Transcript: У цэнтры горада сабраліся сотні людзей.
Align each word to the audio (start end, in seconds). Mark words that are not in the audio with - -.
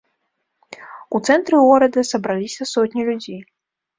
У 1.19 1.19
цэнтры 1.27 1.59
горада 1.67 2.03
сабраліся 2.11 2.69
сотні 2.73 3.01
людзей. 3.13 3.37